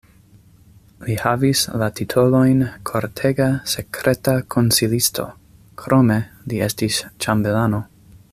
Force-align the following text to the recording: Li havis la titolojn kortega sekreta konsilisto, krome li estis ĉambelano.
Li 1.09 1.17
havis 1.23 1.59
la 1.81 1.89
titolojn 1.99 2.63
kortega 2.91 3.49
sekreta 3.75 4.35
konsilisto, 4.57 5.29
krome 5.83 6.19
li 6.51 6.65
estis 6.71 7.03
ĉambelano. 7.27 7.85